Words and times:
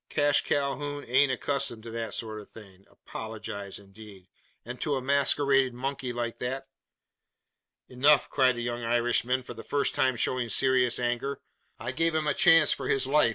"Cash 0.09 0.45
Calhoun 0.45 1.05
ain't 1.05 1.31
accustomed 1.31 1.83
to 1.83 1.91
that 1.91 2.15
sort 2.15 2.41
of 2.41 2.49
thing. 2.49 2.87
Apologise 2.89 3.77
indeed! 3.77 4.29
And 4.65 4.81
to 4.81 4.95
a 4.95 4.99
masquerading 4.99 5.75
monkey 5.75 6.11
like 6.11 6.39
that!" 6.39 6.65
"Enough!" 7.87 8.27
cried 8.31 8.55
the 8.55 8.63
young 8.63 8.83
Irishman, 8.83 9.43
for 9.43 9.53
the 9.53 9.63
first 9.63 9.93
time 9.93 10.15
showing 10.15 10.49
serious 10.49 10.97
anger; 10.97 11.39
"I 11.77 11.91
gave 11.91 12.15
him 12.15 12.25
a 12.25 12.33
chance 12.33 12.71
for 12.71 12.87
his 12.87 13.05
life. 13.05 13.29